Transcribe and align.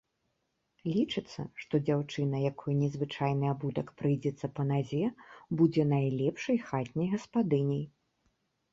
Лічыцца, 0.93 1.41
што 1.63 1.73
дзяўчына, 1.89 2.37
якой 2.51 2.73
незвычайны 2.81 3.45
абутак 3.55 3.87
прыйдзецца 4.01 4.45
па 4.59 4.69
назе, 4.73 5.05
будзе 5.63 5.83
найлепшай 5.95 6.63
хатняй 6.67 7.07
гаспадыняй. 7.17 7.91